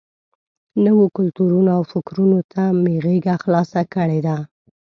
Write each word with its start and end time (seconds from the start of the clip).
نویو 0.83 1.07
کلتورونو 1.17 1.69
او 1.77 1.83
فکرونو 1.91 2.39
ته 2.51 2.63
مې 2.81 2.95
غېږه 3.03 3.35
خلاصه 3.43 3.81
کړې 3.93 4.19
ده. 4.25 4.37